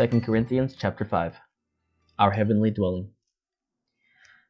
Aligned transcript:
2 0.00 0.22
Corinthians 0.22 0.74
chapter 0.78 1.04
5 1.04 1.36
Our 2.18 2.30
heavenly 2.30 2.70
dwelling. 2.70 3.10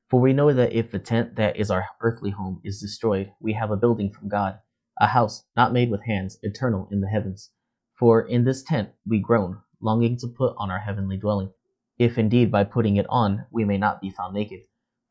For 0.09 0.21
we 0.21 0.33
know 0.33 0.53
that 0.53 0.73
if 0.73 0.93
the 0.93 1.01
tent 1.01 1.35
that 1.35 1.57
is 1.57 1.73
our 1.73 1.87
earthly 2.01 2.31
home 2.31 2.61
is 2.63 2.81
destroyed, 2.81 3.33
we 3.41 3.55
have 3.55 3.73
a 3.73 3.77
building 3.77 4.13
from 4.13 4.29
God, 4.29 4.61
a 5.01 5.09
house 5.09 5.43
not 5.57 5.73
made 5.73 5.91
with 5.91 6.05
hands, 6.05 6.39
eternal 6.45 6.87
in 6.93 7.01
the 7.01 7.09
heavens. 7.09 7.51
For 7.99 8.23
in 8.23 8.45
this 8.45 8.63
tent 8.63 8.91
we 9.05 9.19
groan, 9.19 9.59
longing 9.81 10.17
to 10.19 10.29
put 10.29 10.55
on 10.57 10.71
our 10.71 10.79
heavenly 10.79 11.17
dwelling, 11.17 11.51
if 11.99 12.17
indeed 12.17 12.53
by 12.53 12.63
putting 12.63 12.95
it 12.95 13.07
on 13.09 13.45
we 13.51 13.65
may 13.65 13.77
not 13.77 14.01
be 14.01 14.11
found 14.11 14.35
naked. 14.35 14.61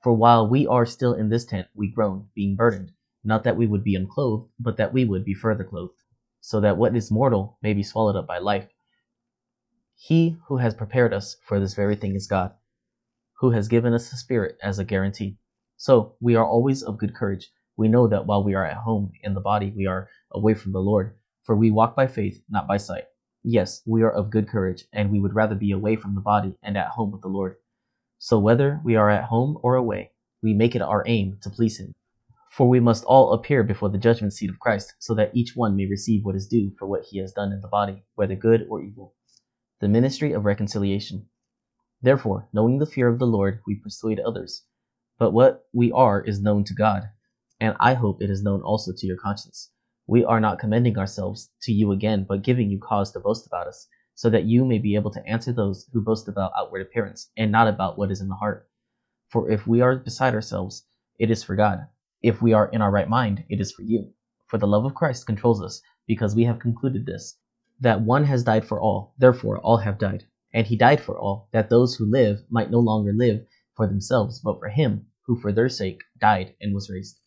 For 0.02 0.14
while 0.14 0.48
we 0.48 0.66
are 0.66 0.86
still 0.86 1.16
in 1.16 1.28
this 1.28 1.44
tent, 1.44 1.68
we 1.76 1.92
groan, 1.92 2.30
being 2.34 2.56
burdened, 2.56 2.94
not 3.26 3.44
that 3.44 3.58
we 3.58 3.68
would 3.68 3.84
be 3.84 3.96
unclothed, 3.96 4.50
but 4.58 4.78
that 4.78 4.94
we 4.94 5.04
would 5.04 5.26
be 5.26 5.34
further 5.34 5.66
clothed, 5.66 6.02
so 6.40 6.62
that 6.62 6.78
what 6.78 6.96
is 6.96 7.12
mortal 7.12 7.58
may 7.62 7.74
be 7.74 7.84
swallowed 7.84 8.16
up 8.16 8.26
by 8.26 8.38
life. 8.38 8.70
He 10.02 10.38
who 10.48 10.56
has 10.56 10.76
prepared 10.76 11.14
us 11.14 11.36
for 11.44 11.60
this 11.60 11.74
very 11.74 11.98
thing 11.98 12.16
is 12.16 12.26
God, 12.26 12.54
who 13.40 13.52
has 13.52 13.68
given 13.68 13.94
us 13.94 14.10
the 14.10 14.16
Spirit 14.16 14.58
as 14.64 14.80
a 14.80 14.86
guarantee. 14.86 15.38
So 15.76 16.16
we 16.22 16.36
are 16.36 16.48
always 16.48 16.82
of 16.82 16.98
good 16.98 17.14
courage. 17.14 17.52
We 17.76 17.90
know 17.90 18.08
that 18.08 18.26
while 18.26 18.42
we 18.42 18.54
are 18.54 18.66
at 18.66 18.78
home 18.78 19.12
in 19.24 19.34
the 19.34 19.42
body, 19.42 19.74
we 19.76 19.88
are 19.88 20.08
away 20.32 20.54
from 20.54 20.72
the 20.72 20.80
Lord, 20.80 21.18
for 21.44 21.54
we 21.54 21.70
walk 21.70 21.98
by 21.98 22.08
faith, 22.08 22.42
not 22.50 22.66
by 22.66 22.78
sight. 22.78 23.08
Yes, 23.44 23.82
we 23.86 24.02
are 24.02 24.10
of 24.10 24.30
good 24.30 24.48
courage, 24.48 24.86
and 24.94 25.12
we 25.12 25.20
would 25.20 25.36
rather 25.36 25.54
be 25.54 25.72
away 25.72 25.98
from 25.98 26.16
the 26.16 26.22
body 26.22 26.56
and 26.64 26.78
at 26.78 26.92
home 26.92 27.12
with 27.12 27.22
the 27.22 27.28
Lord. 27.28 27.58
So 28.20 28.40
whether 28.40 28.80
we 28.86 28.96
are 28.96 29.10
at 29.10 29.26
home 29.26 29.58
or 29.64 29.76
away, 29.76 30.14
we 30.42 30.54
make 30.54 30.78
it 30.78 30.82
our 30.82 31.04
aim 31.08 31.40
to 31.42 31.50
please 31.50 31.78
Him. 31.78 31.94
For 32.50 32.70
we 32.70 32.80
must 32.80 33.04
all 33.04 33.34
appear 33.34 33.64
before 33.64 33.90
the 33.90 33.98
judgment 33.98 34.32
seat 34.32 34.50
of 34.50 34.60
Christ, 34.60 34.94
so 34.98 35.14
that 35.16 35.36
each 35.36 35.58
one 35.58 35.76
may 35.76 35.88
receive 35.88 36.24
what 36.24 36.38
is 36.38 36.48
due 36.48 36.72
for 36.80 36.88
what 36.88 37.04
he 37.04 37.18
has 37.20 37.34
done 37.34 37.52
in 37.52 37.60
the 37.60 37.68
body, 37.68 38.06
whether 38.16 38.36
good 38.36 38.66
or 38.70 38.82
evil 38.82 39.14
the 39.80 39.88
ministry 39.88 40.34
of 40.34 40.44
reconciliation. 40.44 41.26
Therefore, 42.02 42.50
knowing 42.52 42.80
the 42.80 42.86
fear 42.86 43.08
of 43.08 43.20
the 43.20 43.28
Lord, 43.28 43.62
we 43.66 43.76
persuade 43.76 44.20
others. 44.20 44.64
But 45.18 45.32
what 45.32 45.68
we 45.74 45.92
are 45.92 46.22
is 46.22 46.42
known 46.42 46.64
to 46.66 46.74
God, 46.74 47.04
and 47.60 47.76
I 47.80 47.94
hope 47.94 48.22
it 48.22 48.30
is 48.30 48.44
known 48.44 48.62
also 48.62 48.92
to 48.96 49.08
your 49.08 49.18
conscience. 49.18 49.72
We 50.08 50.26
are 50.26 50.40
not 50.40 50.60
commending 50.60 50.98
ourselves 50.98 51.50
to 51.64 51.72
you 51.72 51.92
again, 51.92 52.26
but 52.28 52.42
giving 52.42 52.70
you 52.70 52.80
cause 52.80 53.12
to 53.12 53.20
boast 53.20 53.48
about 53.48 53.68
us, 53.68 53.88
so 54.16 54.30
that 54.30 54.46
you 54.46 54.66
may 54.66 54.80
be 54.80 54.96
able 54.96 55.12
to 55.12 55.26
answer 55.26 55.54
those 55.54 55.88
who 55.94 56.02
boast 56.02 56.28
about 56.28 56.52
outward 56.58 56.82
appearance, 56.82 57.32
and 57.38 57.52
not 57.52 57.68
about 57.68 57.98
what 57.98 58.12
is 58.12 58.20
in 58.20 58.28
the 58.28 58.36
heart. 58.36 58.70
For 59.30 59.50
if 59.50 59.66
we 59.68 59.82
are 59.82 59.96
beside 59.96 60.34
ourselves, 60.34 60.86
it 61.20 61.32
is 61.32 61.44
for 61.44 61.56
God. 61.56 61.88
If 62.22 62.42
we 62.42 62.52
are 62.52 62.68
in 62.68 62.82
our 62.82 62.92
right 62.92 63.08
mind, 63.08 63.46
it 63.50 63.62
is 63.62 63.72
for 63.72 63.84
you. 63.84 64.12
For 64.48 64.58
the 64.58 64.68
love 64.68 64.84
of 64.84 64.96
Christ 64.96 65.26
controls 65.26 65.62
us, 65.62 65.82
because 66.08 66.36
we 66.36 66.44
have 66.46 66.60
concluded 66.60 67.06
this 67.06 67.38
that 67.82 68.02
one 68.02 68.26
has 68.26 68.44
died 68.44 68.66
for 68.66 68.82
all, 68.82 69.14
therefore 69.18 69.58
all 69.60 69.78
have 69.78 69.98
died. 69.98 70.26
And 70.54 70.68
he 70.68 70.76
died 70.76 71.00
for 71.00 71.18
all, 71.18 71.48
that 71.52 71.70
those 71.70 71.96
who 71.96 72.06
live 72.06 72.44
might 72.50 72.72
no 72.72 72.80
longer 72.80 73.14
live 73.14 73.46
for 73.76 73.88
themselves, 73.88 74.40
but 74.40 74.60
for 74.60 74.68
him 74.68 75.06
who 75.26 75.40
for 75.40 75.54
their 75.54 75.70
sake 75.70 76.02
died 76.20 76.56
and 76.60 76.74
was 76.74 76.90
raised. 76.90 77.20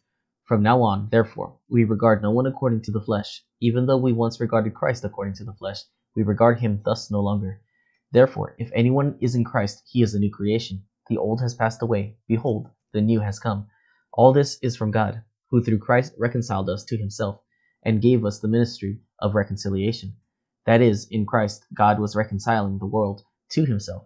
From 0.44 0.62
now 0.62 0.82
on, 0.82 1.08
therefore, 1.10 1.56
we 1.70 1.84
regard 1.84 2.20
no 2.20 2.30
one 2.32 2.46
according 2.46 2.82
to 2.82 2.90
the 2.90 3.00
flesh. 3.00 3.44
Even 3.60 3.86
though 3.86 3.96
we 3.96 4.12
once 4.12 4.40
regarded 4.40 4.74
Christ 4.74 5.04
according 5.04 5.34
to 5.34 5.44
the 5.44 5.54
flesh, 5.54 5.84
we 6.14 6.22
regard 6.22 6.58
him 6.58 6.82
thus 6.84 7.10
no 7.10 7.20
longer. 7.20 7.62
Therefore, 8.10 8.54
if 8.58 8.70
anyone 8.74 9.16
is 9.20 9.34
in 9.34 9.44
Christ, 9.44 9.82
he 9.86 10.02
is 10.02 10.14
a 10.14 10.18
new 10.18 10.30
creation. 10.30 10.84
The 11.08 11.16
old 11.16 11.40
has 11.40 11.54
passed 11.54 11.80
away. 11.80 12.16
Behold, 12.28 12.68
the 12.92 13.00
new 13.00 13.20
has 13.20 13.38
come. 13.38 13.68
All 14.12 14.32
this 14.32 14.58
is 14.60 14.76
from 14.76 14.90
God, 14.90 15.22
who 15.48 15.62
through 15.62 15.78
Christ 15.78 16.12
reconciled 16.18 16.68
us 16.68 16.84
to 16.86 16.98
himself, 16.98 17.40
and 17.82 18.02
gave 18.02 18.24
us 18.26 18.40
the 18.40 18.48
ministry 18.48 19.00
of 19.18 19.34
reconciliation 19.34 20.16
that 20.64 20.80
is, 20.80 21.06
in 21.10 21.26
Christ, 21.26 21.66
God 21.74 21.98
was 21.98 22.14
reconciling 22.14 22.78
the 22.78 22.86
world 22.86 23.24
to 23.50 23.64
himself, 23.64 24.04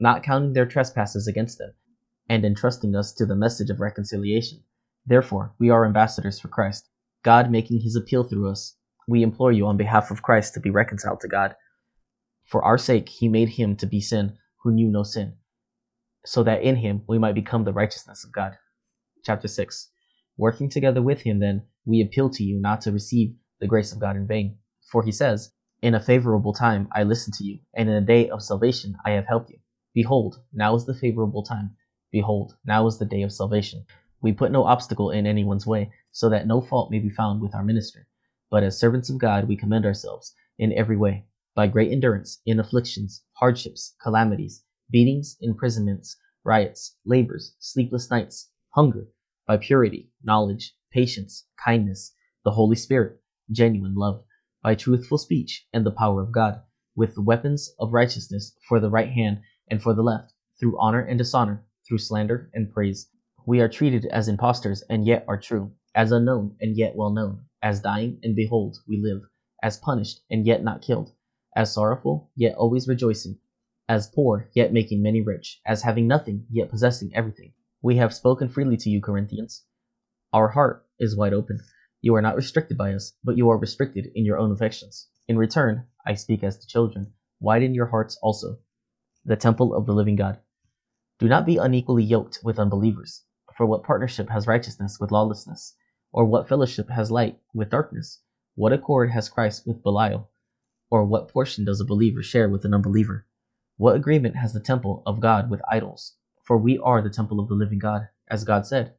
not 0.00 0.22
counting 0.22 0.52
their 0.52 0.66
trespasses 0.66 1.26
against 1.26 1.58
them, 1.58 1.72
and 2.28 2.44
entrusting 2.44 2.96
us 2.96 3.12
to 3.12 3.26
the 3.26 3.36
message 3.36 3.70
of 3.70 3.80
reconciliation. 3.80 4.64
Therefore, 5.06 5.54
we 5.58 5.70
are 5.70 5.84
ambassadors 5.84 6.40
for 6.40 6.48
Christ, 6.48 6.88
God 7.22 7.50
making 7.50 7.80
his 7.80 7.96
appeal 7.96 8.24
through 8.24 8.50
us. 8.50 8.76
We 9.06 9.22
implore 9.22 9.52
you 9.52 9.66
on 9.66 9.76
behalf 9.76 10.10
of 10.10 10.22
Christ 10.22 10.54
to 10.54 10.60
be 10.60 10.70
reconciled 10.70 11.20
to 11.20 11.28
God. 11.28 11.54
For 12.44 12.64
our 12.64 12.78
sake, 12.78 13.08
he 13.08 13.28
made 13.28 13.50
him 13.50 13.76
to 13.76 13.86
be 13.86 14.00
sin 14.00 14.38
who 14.62 14.72
knew 14.72 14.88
no 14.88 15.02
sin, 15.02 15.36
so 16.24 16.42
that 16.42 16.62
in 16.62 16.76
him 16.76 17.02
we 17.06 17.18
might 17.18 17.34
become 17.34 17.64
the 17.64 17.72
righteousness 17.72 18.24
of 18.24 18.32
God. 18.32 18.58
Chapter 19.24 19.48
6 19.48 19.90
Working 20.36 20.68
together 20.68 21.02
with 21.02 21.20
him, 21.20 21.38
then, 21.38 21.62
we 21.84 22.00
appeal 22.00 22.30
to 22.30 22.42
you 22.42 22.58
not 22.60 22.80
to 22.82 22.92
receive 22.92 23.36
the 23.60 23.66
grace 23.66 23.92
of 23.92 23.98
God 23.98 24.16
in 24.16 24.26
vain. 24.26 24.58
For 24.90 25.02
he 25.02 25.12
says, 25.12 25.52
in 25.82 25.94
a 25.96 26.00
favorable 26.00 26.52
time 26.52 26.88
I 26.92 27.02
listened 27.02 27.34
to 27.34 27.44
you, 27.44 27.58
and 27.74 27.88
in 27.88 27.96
a 27.96 28.00
day 28.00 28.30
of 28.30 28.40
salvation 28.40 28.96
I 29.04 29.10
have 29.10 29.26
helped 29.26 29.50
you. 29.50 29.58
Behold, 29.92 30.40
now 30.52 30.76
is 30.76 30.86
the 30.86 30.94
favorable 30.94 31.42
time. 31.42 31.76
Behold, 32.12 32.56
now 32.64 32.86
is 32.86 32.98
the 32.98 33.04
day 33.04 33.22
of 33.22 33.32
salvation. 33.32 33.84
We 34.20 34.32
put 34.32 34.52
no 34.52 34.62
obstacle 34.62 35.10
in 35.10 35.26
anyone's 35.26 35.66
way, 35.66 35.90
so 36.12 36.28
that 36.28 36.46
no 36.46 36.60
fault 36.60 36.92
may 36.92 37.00
be 37.00 37.10
found 37.10 37.40
with 37.40 37.52
our 37.52 37.64
ministry. 37.64 38.04
But 38.48 38.62
as 38.62 38.78
servants 38.78 39.10
of 39.10 39.18
God, 39.18 39.48
we 39.48 39.56
commend 39.56 39.84
ourselves 39.84 40.32
in 40.56 40.72
every 40.72 40.96
way, 40.96 41.26
by 41.56 41.66
great 41.66 41.90
endurance, 41.90 42.40
in 42.46 42.60
afflictions, 42.60 43.24
hardships, 43.32 43.96
calamities, 44.00 44.62
beatings, 44.88 45.36
imprisonments, 45.40 46.16
riots, 46.44 46.96
labors, 47.04 47.56
sleepless 47.58 48.08
nights, 48.08 48.50
hunger, 48.70 49.08
by 49.48 49.56
purity, 49.56 50.12
knowledge, 50.22 50.76
patience, 50.92 51.48
kindness, 51.64 52.14
the 52.44 52.52
Holy 52.52 52.76
Spirit, 52.76 53.20
genuine 53.50 53.96
love 53.96 54.22
by 54.62 54.74
truthful 54.74 55.18
speech 55.18 55.66
and 55.72 55.84
the 55.84 55.90
power 55.90 56.22
of 56.22 56.30
God, 56.30 56.62
with 56.94 57.14
the 57.14 57.22
weapons 57.22 57.74
of 57.80 57.92
righteousness 57.92 58.56
for 58.68 58.78
the 58.78 58.90
right 58.90 59.10
hand 59.10 59.40
and 59.68 59.82
for 59.82 59.92
the 59.92 60.02
left, 60.02 60.32
through 60.60 60.78
honor 60.80 61.00
and 61.00 61.18
dishonor, 61.18 61.64
through 61.86 61.98
slander 61.98 62.50
and 62.54 62.72
praise. 62.72 63.08
We 63.44 63.60
are 63.60 63.68
treated 63.68 64.06
as 64.06 64.28
impostors 64.28 64.82
and 64.88 65.04
yet 65.04 65.24
are 65.26 65.40
true, 65.40 65.72
as 65.94 66.12
unknown 66.12 66.56
and 66.60 66.76
yet 66.76 66.94
well 66.94 67.10
known, 67.10 67.44
as 67.60 67.80
dying 67.80 68.20
and 68.22 68.36
behold 68.36 68.78
we 68.86 68.98
live, 68.98 69.22
as 69.62 69.78
punished 69.78 70.20
and 70.30 70.46
yet 70.46 70.62
not 70.62 70.82
killed, 70.82 71.12
as 71.56 71.72
sorrowful 71.72 72.30
yet 72.36 72.54
always 72.54 72.86
rejoicing, 72.86 73.38
as 73.88 74.06
poor 74.06 74.48
yet 74.54 74.72
making 74.72 75.02
many 75.02 75.20
rich, 75.20 75.60
as 75.66 75.82
having 75.82 76.06
nothing 76.06 76.46
yet 76.50 76.70
possessing 76.70 77.10
everything. 77.14 77.52
We 77.82 77.96
have 77.96 78.14
spoken 78.14 78.48
freely 78.48 78.76
to 78.76 78.90
you, 78.90 79.00
Corinthians. 79.00 79.64
Our 80.32 80.48
heart 80.48 80.86
is 81.00 81.16
wide 81.16 81.34
open. 81.34 81.58
You 82.04 82.16
are 82.16 82.22
not 82.22 82.34
restricted 82.34 82.76
by 82.76 82.92
us, 82.94 83.12
but 83.22 83.36
you 83.36 83.48
are 83.48 83.56
restricted 83.56 84.10
in 84.16 84.24
your 84.24 84.36
own 84.36 84.50
affections. 84.50 85.06
In 85.28 85.38
return, 85.38 85.86
I 86.04 86.14
speak 86.14 86.42
as 86.42 86.58
to 86.58 86.66
children, 86.66 87.12
widen 87.38 87.74
your 87.74 87.86
hearts 87.86 88.18
also. 88.20 88.58
The 89.24 89.36
temple 89.36 89.72
of 89.72 89.86
the 89.86 89.92
living 89.92 90.16
God. 90.16 90.40
Do 91.20 91.28
not 91.28 91.46
be 91.46 91.58
unequally 91.58 92.02
yoked 92.02 92.40
with 92.42 92.58
unbelievers. 92.58 93.22
For 93.56 93.66
what 93.66 93.84
partnership 93.84 94.30
has 94.30 94.48
righteousness 94.48 94.98
with 94.98 95.12
lawlessness? 95.12 95.76
Or 96.10 96.24
what 96.24 96.48
fellowship 96.48 96.90
has 96.90 97.12
light 97.12 97.38
with 97.54 97.70
darkness? 97.70 98.20
What 98.56 98.72
accord 98.72 99.12
has 99.12 99.28
Christ 99.28 99.64
with 99.64 99.84
Belial? 99.84 100.28
Or 100.90 101.04
what 101.04 101.28
portion 101.28 101.64
does 101.64 101.80
a 101.80 101.84
believer 101.84 102.24
share 102.24 102.48
with 102.48 102.64
an 102.64 102.74
unbeliever? 102.74 103.26
What 103.76 103.94
agreement 103.94 104.34
has 104.34 104.52
the 104.52 104.60
temple 104.60 105.04
of 105.06 105.20
God 105.20 105.48
with 105.48 105.62
idols? 105.70 106.16
For 106.42 106.58
we 106.58 106.78
are 106.78 107.00
the 107.00 107.10
temple 107.10 107.38
of 107.38 107.48
the 107.48 107.54
living 107.54 107.78
God, 107.78 108.08
as 108.28 108.42
God 108.42 108.66
said, 108.66 108.94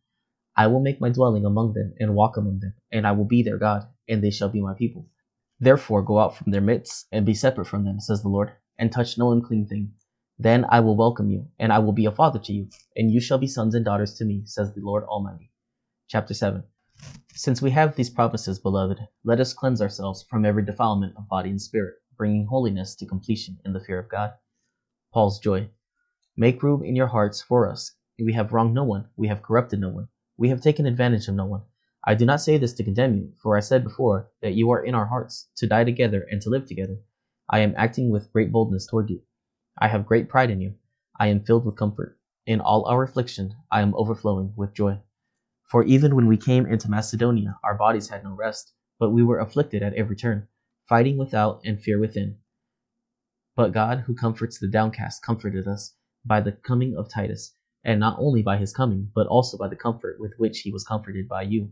I 0.55 0.67
will 0.67 0.81
make 0.81 1.01
my 1.01 1.09
dwelling 1.09 1.45
among 1.45 1.73
them 1.73 1.95
and 1.99 2.13
walk 2.13 2.37
among 2.37 2.59
them, 2.59 2.75
and 2.91 3.07
I 3.07 3.11
will 3.13 3.25
be 3.25 3.41
their 3.41 3.57
God, 3.57 3.87
and 4.07 4.23
they 4.23 4.29
shall 4.29 4.49
be 4.49 4.61
my 4.61 4.75
people. 4.75 5.09
Therefore 5.59 6.03
go 6.03 6.19
out 6.19 6.35
from 6.35 6.51
their 6.51 6.61
midst 6.61 7.07
and 7.11 7.25
be 7.25 7.33
separate 7.33 7.65
from 7.65 7.85
them, 7.85 7.99
says 7.99 8.21
the 8.21 8.29
Lord, 8.29 8.51
and 8.77 8.91
touch 8.91 9.17
no 9.17 9.31
unclean 9.31 9.65
thing. 9.65 9.93
Then 10.37 10.65
I 10.69 10.79
will 10.81 10.95
welcome 10.95 11.31
you, 11.31 11.47
and 11.57 11.73
I 11.73 11.79
will 11.79 11.91
be 11.91 12.05
a 12.05 12.11
father 12.11 12.37
to 12.37 12.53
you, 12.53 12.69
and 12.95 13.09
you 13.09 13.19
shall 13.19 13.39
be 13.39 13.47
sons 13.47 13.73
and 13.73 13.83
daughters 13.83 14.13
to 14.15 14.25
me, 14.25 14.43
says 14.45 14.71
the 14.73 14.81
Lord 14.81 15.03
Almighty. 15.05 15.49
Chapter 16.07 16.35
7 16.35 16.63
Since 17.33 17.59
we 17.59 17.71
have 17.71 17.95
these 17.95 18.11
promises, 18.11 18.59
beloved, 18.59 18.99
let 19.23 19.39
us 19.39 19.55
cleanse 19.55 19.81
ourselves 19.81 20.21
from 20.21 20.45
every 20.45 20.63
defilement 20.63 21.17
of 21.17 21.27
body 21.27 21.49
and 21.49 21.59
spirit, 21.59 21.95
bringing 22.15 22.45
holiness 22.45 22.95
to 22.97 23.07
completion 23.07 23.57
in 23.65 23.73
the 23.73 23.79
fear 23.83 23.97
of 23.97 24.07
God. 24.07 24.33
Paul's 25.11 25.39
joy. 25.39 25.69
Make 26.37 26.61
room 26.61 26.83
in 26.83 26.95
your 26.95 27.07
hearts 27.07 27.41
for 27.41 27.67
us. 27.67 27.95
We 28.19 28.33
have 28.33 28.53
wronged 28.53 28.75
no 28.75 28.83
one, 28.83 29.07
we 29.15 29.29
have 29.29 29.41
corrupted 29.41 29.79
no 29.79 29.89
one 29.89 30.09
we 30.43 30.49
have 30.49 30.59
taken 30.59 30.85
advantage 30.85 31.29
of 31.29 31.35
no 31.35 31.45
one. 31.45 31.61
I 32.03 32.15
do 32.15 32.25
not 32.25 32.41
say 32.41 32.57
this 32.57 32.73
to 32.73 32.83
condemn 32.83 33.15
you, 33.15 33.31
for 33.41 33.55
I 33.55 33.61
said 33.61 33.81
before 33.81 34.29
that 34.41 34.55
you 34.55 34.71
are 34.71 34.83
in 34.83 34.93
our 34.93 35.05
hearts, 35.05 35.47
to 35.55 35.67
die 35.67 35.85
together 35.85 36.27
and 36.29 36.41
to 36.41 36.49
live 36.49 36.65
together. 36.65 36.97
I 37.49 37.59
am 37.59 37.73
acting 37.77 38.09
with 38.09 38.29
great 38.33 38.51
boldness 38.51 38.85
toward 38.85 39.09
you. 39.09 39.21
I 39.77 39.87
have 39.87 40.05
great 40.05 40.27
pride 40.27 40.51
in 40.51 40.59
you. 40.59 40.73
I 41.17 41.27
am 41.27 41.45
filled 41.45 41.65
with 41.65 41.77
comfort. 41.77 42.19
In 42.45 42.59
all 42.59 42.83
our 42.87 43.03
affliction, 43.03 43.55
I 43.71 43.79
am 43.79 43.95
overflowing 43.95 44.51
with 44.57 44.73
joy. 44.73 44.99
For 45.63 45.85
even 45.85 46.13
when 46.13 46.27
we 46.27 46.35
came 46.35 46.65
into 46.65 46.91
Macedonia, 46.91 47.57
our 47.63 47.75
bodies 47.75 48.09
had 48.09 48.25
no 48.25 48.33
rest, 48.33 48.73
but 48.99 49.11
we 49.11 49.23
were 49.23 49.39
afflicted 49.39 49.81
at 49.81 49.93
every 49.93 50.17
turn, 50.17 50.49
fighting 50.89 51.15
without 51.15 51.61
and 51.63 51.81
fear 51.81 52.01
within. 52.01 52.35
But 53.55 53.71
God, 53.71 53.99
who 54.01 54.13
comforts 54.13 54.59
the 54.59 54.67
downcast, 54.67 55.23
comforted 55.23 55.69
us 55.69 55.95
by 56.25 56.41
the 56.41 56.51
coming 56.51 56.97
of 56.97 57.07
Titus 57.07 57.55
and 57.83 57.99
not 57.99 58.17
only 58.19 58.41
by 58.41 58.57
his 58.57 58.73
coming, 58.73 59.11
but 59.13 59.27
also 59.27 59.57
by 59.57 59.67
the 59.67 59.75
comfort 59.75 60.19
with 60.19 60.33
which 60.37 60.59
he 60.61 60.71
was 60.71 60.83
comforted 60.83 61.27
by 61.27 61.41
you, 61.41 61.71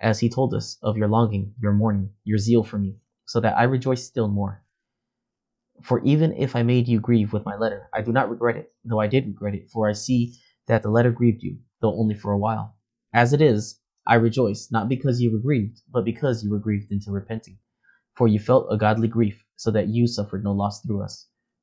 as 0.00 0.18
he 0.20 0.28
told 0.28 0.54
us 0.54 0.78
of 0.82 0.96
your 0.96 1.08
longing, 1.08 1.54
your 1.60 1.72
mourning, 1.72 2.10
your 2.24 2.38
zeal 2.38 2.62
for 2.62 2.78
me, 2.78 2.96
so 3.26 3.40
that 3.40 3.56
I 3.56 3.64
rejoice 3.64 4.04
still 4.04 4.28
more. 4.28 4.62
For 5.82 6.02
even 6.04 6.32
if 6.34 6.54
I 6.54 6.62
made 6.62 6.88
you 6.88 7.00
grieve 7.00 7.32
with 7.32 7.46
my 7.46 7.56
letter, 7.56 7.88
I 7.94 8.02
do 8.02 8.12
not 8.12 8.28
regret 8.28 8.56
it, 8.56 8.72
though 8.84 9.00
I 9.00 9.06
did 9.06 9.26
regret 9.26 9.54
it, 9.54 9.70
for 9.70 9.88
I 9.88 9.92
see 9.92 10.36
that 10.66 10.82
the 10.82 10.90
letter 10.90 11.10
grieved 11.10 11.42
you, 11.42 11.58
though 11.80 11.94
only 11.94 12.14
for 12.14 12.32
a 12.32 12.38
while. 12.38 12.76
As 13.14 13.32
it 13.32 13.40
is, 13.40 13.80
I 14.06 14.16
rejoice, 14.16 14.70
not 14.70 14.90
because 14.90 15.22
you 15.22 15.32
were 15.32 15.38
grieved, 15.38 15.80
but 15.90 16.04
because 16.04 16.44
you 16.44 16.50
were 16.50 16.58
grieved 16.58 16.92
into 16.92 17.10
repenting. 17.10 17.58
For 18.14 18.28
you 18.28 18.38
felt 18.38 18.66
a 18.70 18.76
godly 18.76 19.08
grief, 19.08 19.42
so 19.56 19.70
that 19.70 19.88
you 19.88 20.06
suffered 20.06 20.44
no 20.44 20.52
loss 20.52 20.82
through 20.82 21.02
us. 21.02 21.29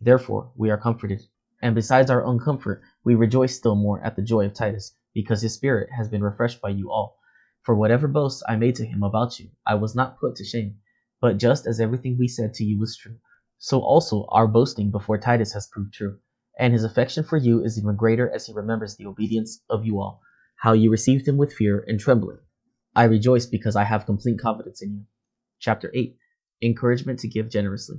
Therefore 0.00 0.52
we 0.56 0.70
are 0.70 0.78
comforted. 0.78 1.22
And 1.60 1.74
besides 1.74 2.10
our 2.10 2.24
own 2.24 2.38
comfort, 2.38 2.82
we 3.04 3.14
rejoice 3.14 3.56
still 3.56 3.74
more 3.74 4.00
at 4.04 4.16
the 4.16 4.22
joy 4.22 4.46
of 4.46 4.54
Titus, 4.54 4.94
because 5.12 5.42
his 5.42 5.54
spirit 5.54 5.90
has 5.96 6.08
been 6.08 6.22
refreshed 6.22 6.60
by 6.60 6.70
you 6.70 6.90
all. 6.90 7.18
For 7.62 7.74
whatever 7.74 8.08
boasts 8.08 8.42
I 8.48 8.56
made 8.56 8.76
to 8.76 8.86
him 8.86 9.02
about 9.02 9.40
you, 9.40 9.50
I 9.66 9.74
was 9.74 9.94
not 9.94 10.18
put 10.18 10.36
to 10.36 10.44
shame 10.44 10.78
but 11.20 11.38
just 11.38 11.66
as 11.66 11.80
everything 11.80 12.16
we 12.16 12.28
said 12.28 12.54
to 12.54 12.64
you 12.64 12.78
was 12.78 12.96
true, 12.96 13.16
so 13.58 13.80
also 13.80 14.26
our 14.28 14.46
boasting 14.46 14.90
before 14.90 15.18
Titus 15.18 15.52
has 15.52 15.66
proved 15.66 15.92
true. 15.92 16.18
And 16.58 16.72
his 16.72 16.84
affection 16.84 17.24
for 17.24 17.36
you 17.36 17.62
is 17.62 17.78
even 17.78 17.96
greater 17.96 18.30
as 18.30 18.46
he 18.46 18.52
remembers 18.52 18.96
the 18.96 19.06
obedience 19.06 19.62
of 19.70 19.84
you 19.84 20.00
all, 20.00 20.20
how 20.56 20.72
you 20.72 20.90
received 20.90 21.26
him 21.26 21.36
with 21.36 21.52
fear 21.52 21.84
and 21.86 21.98
trembling. 21.98 22.38
I 22.94 23.04
rejoice 23.04 23.46
because 23.46 23.76
I 23.76 23.84
have 23.84 24.06
complete 24.06 24.40
confidence 24.40 24.82
in 24.82 24.92
you. 24.92 25.04
Chapter 25.60 25.90
8 25.94 26.16
Encouragement 26.62 27.20
to 27.20 27.28
give 27.28 27.48
generously. 27.48 27.98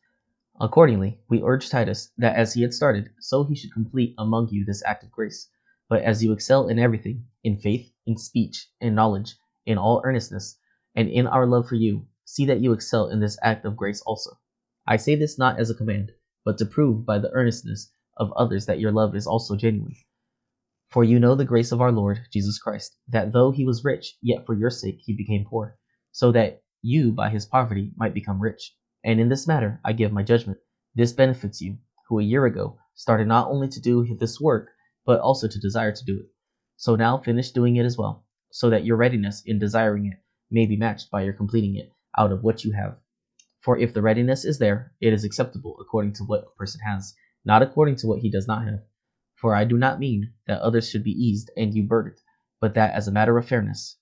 Accordingly, 0.59 1.21
we 1.29 1.41
urge 1.41 1.69
Titus 1.69 2.11
that 2.17 2.35
as 2.35 2.53
he 2.53 2.61
had 2.61 2.73
started, 2.73 3.09
so 3.19 3.43
he 3.43 3.55
should 3.55 3.73
complete 3.73 4.13
among 4.17 4.49
you 4.49 4.65
this 4.65 4.83
act 4.85 5.03
of 5.03 5.11
grace. 5.11 5.49
But 5.87 6.03
as 6.03 6.23
you 6.23 6.33
excel 6.33 6.67
in 6.67 6.77
everything, 6.77 7.25
in 7.43 7.57
faith, 7.57 7.91
in 8.05 8.17
speech, 8.17 8.67
in 8.79 8.93
knowledge, 8.93 9.35
in 9.65 9.77
all 9.77 10.01
earnestness, 10.03 10.57
and 10.95 11.09
in 11.09 11.25
our 11.25 11.45
love 11.45 11.67
for 11.67 11.75
you, 11.75 12.05
see 12.25 12.45
that 12.45 12.59
you 12.59 12.73
excel 12.73 13.09
in 13.09 13.19
this 13.19 13.37
act 13.41 13.65
of 13.65 13.75
grace 13.75 14.01
also. 14.01 14.39
I 14.85 14.97
say 14.97 15.15
this 15.15 15.37
not 15.37 15.59
as 15.59 15.69
a 15.69 15.75
command, 15.75 16.11
but 16.43 16.57
to 16.57 16.65
prove 16.65 17.05
by 17.05 17.19
the 17.19 17.31
earnestness 17.31 17.91
of 18.17 18.31
others 18.33 18.65
that 18.65 18.79
your 18.79 18.91
love 18.91 19.15
is 19.15 19.25
also 19.27 19.55
genuine. 19.55 19.95
For 20.89 21.03
you 21.03 21.19
know 21.19 21.35
the 21.35 21.45
grace 21.45 21.71
of 21.71 21.81
our 21.81 21.91
Lord 21.91 22.27
Jesus 22.31 22.59
Christ, 22.59 22.97
that 23.07 23.31
though 23.31 23.51
he 23.51 23.63
was 23.63 23.85
rich, 23.85 24.17
yet 24.21 24.45
for 24.45 24.53
your 24.53 24.69
sake 24.69 24.99
he 24.99 25.13
became 25.13 25.45
poor, 25.45 25.77
so 26.11 26.31
that 26.33 26.61
you 26.81 27.11
by 27.11 27.29
his 27.29 27.45
poverty 27.45 27.91
might 27.95 28.13
become 28.13 28.41
rich. 28.41 28.75
And 29.03 29.19
in 29.19 29.29
this 29.29 29.47
matter 29.47 29.79
I 29.83 29.93
give 29.93 30.11
my 30.11 30.23
judgment. 30.23 30.59
This 30.93 31.13
benefits 31.13 31.61
you, 31.61 31.77
who 32.07 32.19
a 32.19 32.23
year 32.23 32.45
ago 32.45 32.77
started 32.93 33.27
not 33.27 33.49
only 33.49 33.67
to 33.69 33.79
do 33.81 34.15
this 34.19 34.39
work, 34.39 34.69
but 35.05 35.19
also 35.19 35.47
to 35.47 35.59
desire 35.59 35.91
to 35.91 36.05
do 36.05 36.19
it. 36.19 36.25
So 36.77 36.95
now 36.95 37.17
finish 37.17 37.51
doing 37.51 37.77
it 37.77 37.85
as 37.85 37.97
well, 37.97 38.25
so 38.51 38.69
that 38.69 38.85
your 38.85 38.97
readiness 38.97 39.43
in 39.45 39.59
desiring 39.59 40.07
it 40.07 40.17
may 40.49 40.65
be 40.65 40.75
matched 40.75 41.09
by 41.09 41.23
your 41.23 41.33
completing 41.33 41.75
it 41.75 41.91
out 42.17 42.31
of 42.31 42.43
what 42.43 42.63
you 42.63 42.73
have. 42.73 42.97
For 43.61 43.77
if 43.77 43.93
the 43.93 44.01
readiness 44.01 44.43
is 44.43 44.59
there, 44.59 44.93
it 44.99 45.13
is 45.13 45.23
acceptable 45.23 45.77
according 45.79 46.13
to 46.13 46.23
what 46.23 46.43
a 46.43 46.57
person 46.57 46.81
has, 46.85 47.15
not 47.45 47.61
according 47.61 47.95
to 47.97 48.07
what 48.07 48.19
he 48.19 48.29
does 48.29 48.47
not 48.47 48.65
have. 48.65 48.81
For 49.35 49.55
I 49.55 49.63
do 49.63 49.77
not 49.77 49.99
mean 49.99 50.33
that 50.47 50.61
others 50.61 50.89
should 50.89 51.03
be 51.03 51.11
eased 51.11 51.49
and 51.55 51.73
you 51.73 51.83
burdened, 51.83 52.19
but 52.59 52.73
that 52.75 52.93
as 52.93 53.07
a 53.07 53.11
matter 53.11 53.37
of 53.37 53.47
fairness, 53.47 53.97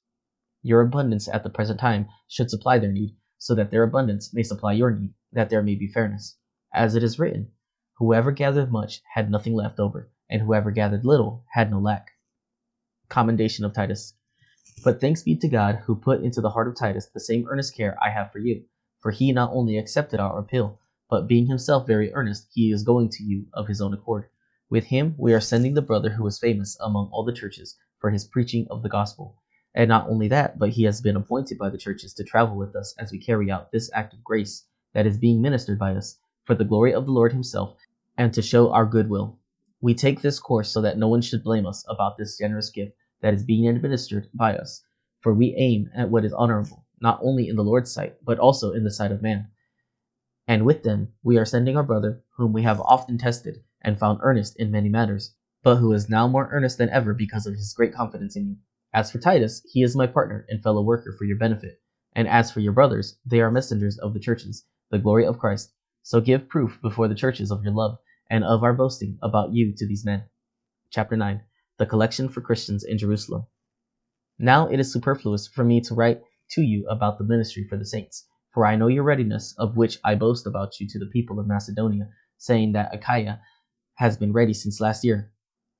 your 0.61 0.81
abundance 0.81 1.27
at 1.27 1.43
the 1.43 1.49
present 1.49 1.79
time 1.79 2.07
should 2.27 2.49
supply 2.49 2.79
their 2.79 2.91
need, 2.91 3.15
so 3.39 3.55
that 3.55 3.71
their 3.71 3.81
abundance 3.81 4.31
may 4.31 4.43
supply 4.43 4.73
your 4.73 4.91
need, 4.91 5.15
that 5.31 5.49
there 5.49 5.63
may 5.63 5.73
be 5.73 5.87
fairness. 5.87 6.37
As 6.71 6.93
it 6.93 7.01
is 7.01 7.17
written, 7.17 7.49
Whoever 7.97 8.31
gathered 8.31 8.71
much 8.71 9.01
had 9.15 9.31
nothing 9.31 9.55
left 9.55 9.79
over, 9.79 10.11
and 10.29 10.43
whoever 10.43 10.69
gathered 10.69 11.03
little 11.03 11.43
had 11.53 11.71
no 11.71 11.79
lack. 11.79 12.11
Commendation 13.07 13.65
of 13.65 13.73
Titus. 13.73 14.13
But 14.83 15.01
thanks 15.01 15.23
be 15.23 15.35
to 15.37 15.47
God 15.47 15.77
who 15.85 15.95
put 15.95 16.21
into 16.21 16.41
the 16.41 16.51
heart 16.51 16.67
of 16.67 16.75
Titus 16.75 17.07
the 17.07 17.19
same 17.19 17.47
earnest 17.49 17.75
care 17.75 17.97
I 17.99 18.11
have 18.11 18.31
for 18.31 18.37
you 18.37 18.65
for 19.01 19.11
he 19.11 19.31
not 19.31 19.51
only 19.53 19.77
accepted 19.77 20.19
our 20.19 20.37
appeal, 20.37 20.77
but 21.09 21.25
being 21.25 21.47
himself 21.47 21.87
very 21.87 22.13
earnest, 22.13 22.49
he 22.51 22.69
is 22.69 22.83
going 22.83 23.07
to 23.07 23.23
you 23.23 23.47
of 23.53 23.69
his 23.69 23.79
own 23.79 23.93
accord. 23.93 24.25
With 24.69 24.87
him 24.87 25.15
we 25.17 25.33
are 25.33 25.39
sending 25.39 25.73
the 25.73 25.81
brother 25.81 26.09
who 26.09 26.27
is 26.27 26.37
famous 26.37 26.77
among 26.81 27.09
all 27.13 27.23
the 27.23 27.31
churches 27.31 27.77
for 27.99 28.09
his 28.09 28.25
preaching 28.25 28.67
of 28.69 28.83
the 28.83 28.89
gospel. 28.89 29.41
And 29.75 29.87
not 29.87 30.09
only 30.09 30.27
that, 30.29 30.57
but 30.57 30.69
he 30.69 30.83
has 30.83 31.01
been 31.01 31.15
appointed 31.15 31.57
by 31.57 31.69
the 31.69 31.77
churches 31.77 32.13
to 32.15 32.23
travel 32.23 32.55
with 32.55 32.75
us 32.75 32.95
as 32.97 33.11
we 33.11 33.19
carry 33.19 33.51
out 33.51 33.71
this 33.71 33.89
act 33.93 34.13
of 34.13 34.23
grace 34.23 34.65
that 34.93 35.05
is 35.05 35.17
being 35.17 35.41
ministered 35.41 35.77
by 35.77 35.95
us 35.95 36.17
for 36.45 36.55
the 36.55 36.65
glory 36.65 36.93
of 36.93 37.05
the 37.05 37.11
Lord 37.11 37.31
himself 37.31 37.77
and 38.17 38.33
to 38.33 38.41
show 38.41 38.71
our 38.71 38.85
goodwill. 38.85 39.37
We 39.81 39.93
take 39.93 40.21
this 40.21 40.39
course 40.39 40.69
so 40.69 40.81
that 40.81 40.97
no 40.97 41.07
one 41.07 41.21
should 41.21 41.43
blame 41.43 41.65
us 41.65 41.85
about 41.87 42.17
this 42.17 42.37
generous 42.37 42.69
gift 42.69 42.93
that 43.21 43.33
is 43.33 43.43
being 43.43 43.67
administered 43.67 44.29
by 44.33 44.57
us, 44.57 44.83
for 45.21 45.33
we 45.33 45.55
aim 45.55 45.89
at 45.95 46.09
what 46.09 46.25
is 46.25 46.33
honorable 46.33 46.85
not 47.01 47.19
only 47.23 47.47
in 47.47 47.55
the 47.55 47.63
Lord's 47.63 47.91
sight, 47.91 48.17
but 48.23 48.39
also 48.39 48.71
in 48.73 48.83
the 48.83 48.91
sight 48.91 49.11
of 49.11 49.21
man. 49.21 49.47
And 50.47 50.65
with 50.65 50.83
them 50.83 51.13
we 51.23 51.37
are 51.37 51.45
sending 51.45 51.77
our 51.77 51.83
brother, 51.83 52.21
whom 52.35 52.51
we 52.53 52.63
have 52.63 52.81
often 52.81 53.17
tested 53.17 53.63
and 53.81 53.97
found 53.97 54.19
earnest 54.21 54.57
in 54.57 54.71
many 54.71 54.89
matters, 54.89 55.33
but 55.63 55.77
who 55.77 55.93
is 55.93 56.09
now 56.09 56.27
more 56.27 56.49
earnest 56.51 56.77
than 56.77 56.89
ever 56.89 57.13
because 57.13 57.45
of 57.45 57.53
his 57.53 57.73
great 57.73 57.93
confidence 57.93 58.35
in 58.35 58.47
you. 58.47 58.57
As 58.93 59.11
for 59.11 59.19
Titus, 59.19 59.61
he 59.71 59.83
is 59.83 59.95
my 59.95 60.07
partner 60.07 60.45
and 60.49 60.63
fellow 60.63 60.81
worker 60.81 61.13
for 61.17 61.25
your 61.25 61.37
benefit. 61.37 61.79
And 62.13 62.27
as 62.27 62.51
for 62.51 62.59
your 62.59 62.73
brothers, 62.73 63.19
they 63.23 63.39
are 63.39 63.51
messengers 63.51 63.99
of 63.99 64.13
the 64.13 64.19
churches, 64.19 64.65
the 64.89 64.97
glory 64.97 65.25
of 65.25 65.37
Christ. 65.37 65.73
So 66.01 66.19
give 66.19 66.49
proof 66.49 66.79
before 66.81 67.07
the 67.07 67.15
churches 67.15 67.51
of 67.51 67.63
your 67.63 67.73
love 67.73 67.99
and 68.31 68.43
of 68.43 68.63
our 68.63 68.73
boasting 68.73 69.19
about 69.21 69.53
you 69.53 69.73
to 69.75 69.85
these 69.85 70.05
men. 70.05 70.23
Chapter 70.89 71.15
9 71.15 71.43
The 71.77 71.85
Collection 71.85 72.29
for 72.29 72.41
Christians 72.41 72.83
in 72.83 72.97
Jerusalem. 72.97 73.45
Now 74.39 74.67
it 74.67 74.79
is 74.79 74.91
superfluous 74.91 75.47
for 75.47 75.63
me 75.63 75.81
to 75.81 75.93
write 75.93 76.21
to 76.51 76.61
you 76.63 76.87
about 76.89 77.19
the 77.19 77.25
ministry 77.25 77.67
for 77.69 77.77
the 77.77 77.85
saints. 77.85 78.25
For 78.51 78.65
I 78.65 78.75
know 78.75 78.87
your 78.87 79.03
readiness, 79.03 79.53
of 79.59 79.77
which 79.77 79.99
I 80.03 80.15
boast 80.15 80.47
about 80.47 80.79
you 80.79 80.87
to 80.87 80.97
the 80.97 81.05
people 81.05 81.39
of 81.39 81.45
Macedonia, 81.45 82.09
saying 82.37 82.71
that 82.71 82.93
Achaia 82.93 83.39
has 83.95 84.17
been 84.17 84.33
ready 84.33 84.53
since 84.53 84.81
last 84.81 85.03
year, 85.03 85.31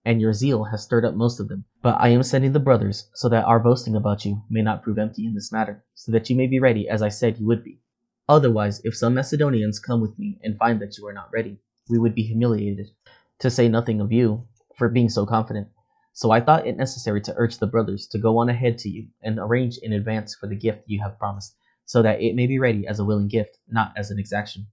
and 0.06 0.22
your 0.22 0.34
zeal 0.34 0.64
has 0.64 0.84
stirred 0.84 1.06
up 1.06 1.14
most 1.14 1.40
of 1.40 1.48
them. 1.48 1.66
But 1.82 1.98
I 2.00 2.10
am 2.10 2.24
sending 2.24 2.54
the 2.54 2.60
brothers, 2.60 3.10
so 3.14 3.30
that 3.30 3.46
our 3.46 3.60
boasting 3.60 3.96
about 3.96 4.26
you 4.26 4.44
may 4.50 4.62
not 4.62 4.84
prove 4.84 4.98
empty 4.98 5.26
in 5.26 5.34
this 5.34 5.52
matter, 5.52 5.84
so 5.94 6.12
that 6.12 6.30
you 6.30 6.36
may 6.36 6.48
be 6.48 6.60
ready 6.60 6.88
as 6.88 7.02
I 7.02 7.10
said 7.10 7.38
you 7.38 7.46
would 7.48 7.64
be. 7.64 7.80
Otherwise, 8.28 8.82
if 8.84 8.96
some 8.96 9.14
Macedonians 9.14 9.80
come 9.80 10.02
with 10.02 10.18
me 10.20 10.40
and 10.44 10.58
find 10.58 10.80
that 10.82 10.98
you 10.98 11.08
are 11.08 11.14
not 11.14 11.32
ready, 11.34 11.60
we 11.90 11.98
would 11.98 12.16
be 12.16 12.24
humiliated, 12.24 12.92
to 13.40 13.50
say 13.50 13.68
nothing 13.68 14.00
of 14.00 14.12
you, 14.12 14.48
for 14.78 14.88
being 14.88 15.10
so 15.10 15.26
confident. 15.26 15.68
So 16.14 16.32
I 16.32 16.42
thought 16.42 16.68
it 16.68 16.78
necessary 16.78 17.22
to 17.22 17.34
urge 17.38 17.58
the 17.58 17.68
brothers 17.68 18.08
to 18.08 18.20
go 18.20 18.38
on 18.38 18.50
ahead 18.50 18.78
to 18.80 18.90
you 18.90 19.08
and 19.22 19.40
arrange 19.40 19.78
in 19.82 19.94
advance 19.94 20.36
for 20.36 20.48
the 20.48 20.56
gift 20.56 20.84
you 20.86 21.02
have 21.02 21.18
promised, 21.18 21.56
so 21.86 22.02
that 22.02 22.22
it 22.22 22.36
may 22.36 22.46
be 22.46 22.60
ready 22.60 22.86
as 22.88 23.00
a 23.00 23.06
willing 23.06 23.28
gift, 23.28 23.58
not 23.68 23.94
as 23.98 24.12
an 24.12 24.20
exaction. 24.20 24.68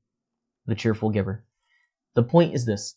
The 0.67 0.75
cheerful 0.75 1.11
giver. 1.11 1.45
The 2.15 2.23
point 2.23 2.55
is 2.55 2.67
this 2.67 2.97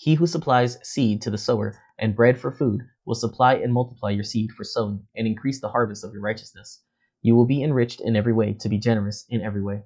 He 0.00 0.14
who 0.14 0.28
supplies 0.28 0.78
seed 0.84 1.22
to 1.22 1.30
the 1.30 1.36
sower 1.36 1.76
and 1.98 2.14
bread 2.14 2.38
for 2.38 2.52
food 2.52 2.82
will 3.04 3.16
supply 3.16 3.54
and 3.54 3.72
multiply 3.72 4.10
your 4.10 4.22
seed 4.22 4.52
for 4.52 4.62
sowing 4.62 5.08
and 5.16 5.26
increase 5.26 5.60
the 5.60 5.70
harvest 5.70 6.04
of 6.04 6.12
your 6.12 6.22
righteousness. 6.22 6.84
You 7.20 7.34
will 7.34 7.46
be 7.46 7.64
enriched 7.64 8.00
in 8.00 8.14
every 8.14 8.32
way 8.32 8.52
to 8.60 8.68
be 8.68 8.78
generous 8.78 9.26
in 9.28 9.40
every 9.40 9.60
way, 9.60 9.82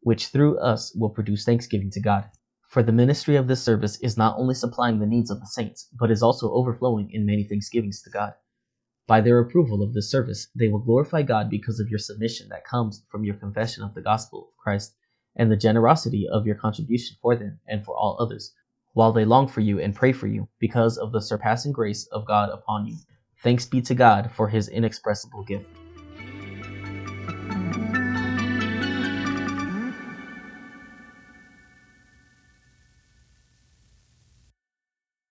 which 0.00 0.28
through 0.28 0.58
us 0.58 0.94
will 0.96 1.10
produce 1.10 1.44
thanksgiving 1.44 1.90
to 1.90 2.00
God. 2.00 2.30
For 2.66 2.82
the 2.82 2.92
ministry 2.92 3.36
of 3.36 3.46
this 3.46 3.62
service 3.62 4.00
is 4.00 4.16
not 4.16 4.38
only 4.38 4.54
supplying 4.54 5.00
the 5.00 5.06
needs 5.06 5.30
of 5.30 5.40
the 5.40 5.46
saints, 5.46 5.86
but 6.00 6.10
is 6.10 6.22
also 6.22 6.50
overflowing 6.54 7.10
in 7.10 7.26
many 7.26 7.44
thanksgivings 7.44 8.00
to 8.04 8.10
God. 8.10 8.32
By 9.06 9.20
their 9.20 9.38
approval 9.38 9.82
of 9.82 9.92
this 9.92 10.10
service, 10.10 10.48
they 10.54 10.68
will 10.68 10.78
glorify 10.78 11.24
God 11.24 11.50
because 11.50 11.78
of 11.78 11.90
your 11.90 11.98
submission 11.98 12.48
that 12.48 12.64
comes 12.64 13.04
from 13.10 13.22
your 13.22 13.34
confession 13.34 13.84
of 13.84 13.92
the 13.92 14.00
gospel 14.00 14.48
of 14.48 14.56
Christ 14.56 14.96
and 15.36 15.52
the 15.52 15.58
generosity 15.58 16.26
of 16.26 16.46
your 16.46 16.56
contribution 16.56 17.18
for 17.20 17.36
them 17.36 17.60
and 17.68 17.84
for 17.84 17.94
all 17.94 18.16
others 18.18 18.54
while 18.92 19.12
they 19.12 19.24
long 19.24 19.48
for 19.48 19.60
you 19.60 19.80
and 19.80 19.94
pray 19.94 20.12
for 20.12 20.26
you, 20.26 20.48
because 20.58 20.98
of 20.98 21.12
the 21.12 21.20
surpassing 21.20 21.72
grace 21.72 22.06
of 22.08 22.26
God 22.26 22.50
upon 22.50 22.86
you. 22.86 22.96
Thanks 23.42 23.66
be 23.66 23.80
to 23.82 23.94
God 23.94 24.30
for 24.30 24.48
his 24.48 24.68
inexpressible 24.68 25.44
gift. 25.44 25.81